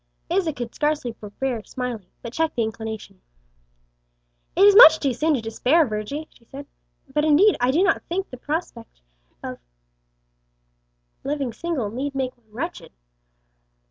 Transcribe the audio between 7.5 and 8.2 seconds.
I do not